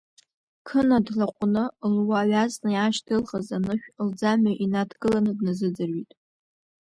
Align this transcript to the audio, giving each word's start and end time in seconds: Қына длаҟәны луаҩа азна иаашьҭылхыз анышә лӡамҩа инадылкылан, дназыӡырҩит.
Қына 0.67 0.97
длаҟәны 1.05 1.63
луаҩа 1.93 2.41
азна 2.47 2.69
иаашьҭылхыз 2.73 3.47
анышә 3.57 3.87
лӡамҩа 4.07 4.53
инадылкылан, 4.63 5.25
дназыӡырҩит. 5.37 6.11